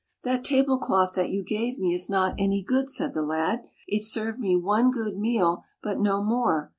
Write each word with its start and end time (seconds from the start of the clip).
"That 0.23 0.43
table 0.43 0.79
cloth 0.79 1.13
that 1.13 1.29
you 1.29 1.43
gave 1.43 1.77
me 1.77 1.93
is 1.93 2.09
not 2.09 2.33
any 2.39 2.63
good/^ 2.67 2.89
said 2.89 3.13
the 3.13 3.21
lad." 3.21 3.65
It 3.87 4.03
served 4.03 4.39
me 4.39 4.55
one 4.55 4.89
good 4.89 5.15
meal, 5.15 5.63
but 5.83 5.99
no 5.99 6.23
more. 6.23 6.69